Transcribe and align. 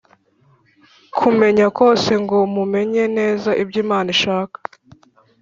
kumenya 1.17 1.65
kose 1.79 2.11
ngo 2.23 2.37
mumenye 2.55 3.03
neza 3.17 3.49
ibyo 3.63 3.77
Imana 3.85 4.07
ishaka 4.15 4.57